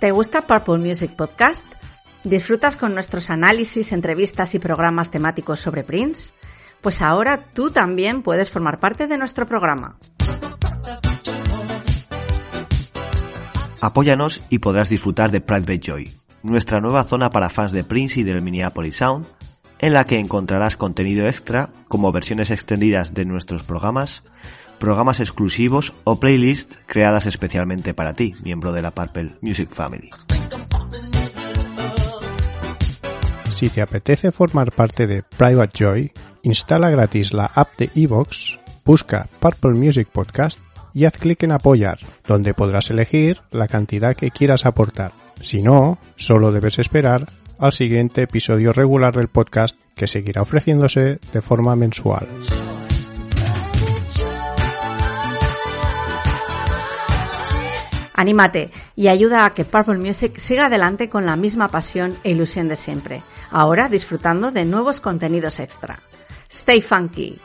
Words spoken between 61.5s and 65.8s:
pasión e ilusión de siempre, ahora disfrutando de nuevos contenidos